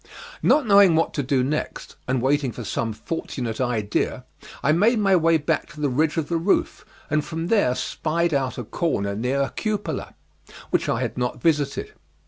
[0.41, 4.25] Not knowing what to do next, and waiting for some fortunate idea,
[4.63, 8.33] I made my way back to the ridge of the roof, and from there spied
[8.33, 10.15] out a corner near a cupola;
[10.71, 11.93] which I had not visited.